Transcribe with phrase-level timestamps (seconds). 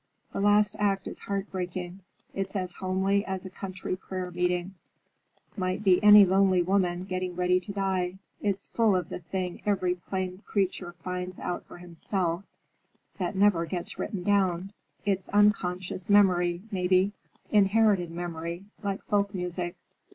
[0.33, 1.99] The last act is heart breaking.
[2.33, 4.73] It's as homely as a country prayer meeting:
[5.55, 8.17] might be any lonely woman getting ready to die.
[8.41, 12.45] It's full of the thing every plain creature finds out for himself,
[13.13, 14.73] but that never gets written down.
[15.05, 17.11] It's unconscious memory, maybe;
[17.51, 19.75] inherited memory, like folk music.